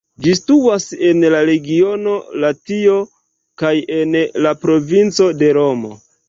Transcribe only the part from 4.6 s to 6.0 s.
provinco de Romo.